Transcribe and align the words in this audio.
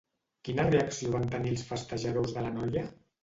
Quina 0.47 0.63
reacció 0.75 1.11
van 1.17 1.27
tenir 1.35 1.53
els 1.55 1.65
festejadors 1.73 2.35
de 2.39 2.47
la 2.47 2.53
noia? 2.59 2.87